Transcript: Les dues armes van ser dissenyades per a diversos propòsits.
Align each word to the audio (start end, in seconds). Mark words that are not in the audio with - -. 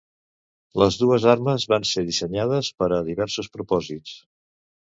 Les 0.83 0.97
dues 1.01 1.27
armes 1.33 1.67
van 1.75 1.85
ser 1.89 2.05
dissenyades 2.07 2.73
per 2.81 2.91
a 2.99 3.03
diversos 3.11 3.55
propòsits. 3.59 4.19